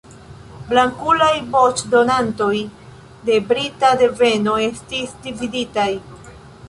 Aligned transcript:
Blankulaj 0.69 1.33
voĉdonantoj 1.55 2.55
de 3.29 3.37
brita 3.51 3.93
deveno 4.01 4.57
estis 4.73 5.15
dividitaj. 5.27 5.91